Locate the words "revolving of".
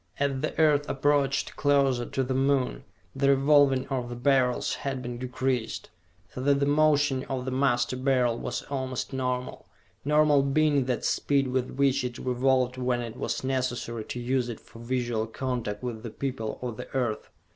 3.29-4.09